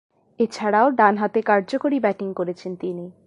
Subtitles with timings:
[0.39, 3.05] এছাড়াও, ডানহাতে কার্যকরী ব্যাটিং করেছেন তিনি।